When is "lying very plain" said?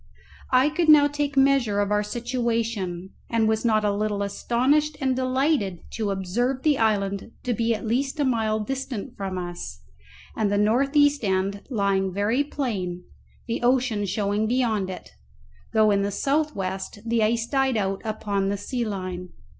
11.69-13.03